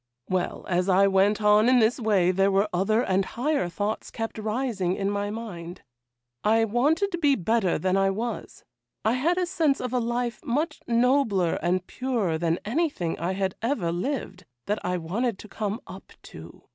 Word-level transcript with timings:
'Well, 0.27 0.65
as 0.67 0.89
I 0.89 1.05
went 1.07 1.43
on 1.43 1.69
in 1.69 1.77
this 1.77 1.99
way 1.99 2.31
there 2.31 2.49
were 2.49 2.67
other 2.73 3.03
and 3.03 3.23
higher 3.23 3.69
thoughts 3.69 4.09
kept 4.09 4.39
rising 4.39 4.95
in 4.95 5.11
my 5.11 5.29
mind. 5.29 5.83
I 6.43 6.65
wanted 6.65 7.11
to 7.11 7.19
be 7.19 7.35
better 7.35 7.77
than 7.77 7.95
I 7.95 8.09
was; 8.09 8.63
I 9.05 9.13
had 9.13 9.37
a 9.37 9.45
sense 9.45 9.79
of 9.79 9.93
a 9.93 9.99
life 9.99 10.43
much 10.43 10.79
nobler 10.87 11.53
and 11.61 11.85
purer 11.85 12.39
than 12.39 12.57
anything 12.65 13.19
I 13.19 13.33
had 13.33 13.53
ever 13.61 13.91
lived, 13.91 14.45
that 14.65 14.83
I 14.83 14.97
wanted 14.97 15.37
to 15.37 15.47
come 15.47 15.79
up 15.85 16.13
to. 16.23 16.63